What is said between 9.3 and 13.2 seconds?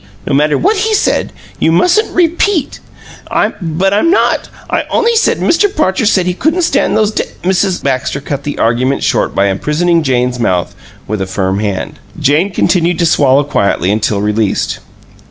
by imprisoning Jane's mouth with a firm hand. Jane continued to